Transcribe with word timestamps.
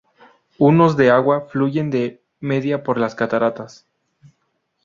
Unos 0.57 0.97
de 0.97 1.11
agua 1.11 1.41
fluyen 1.51 1.91
de 1.91 2.23
media 2.39 2.81
por 2.81 2.97
las 2.97 3.13
cataratas. 3.13 3.85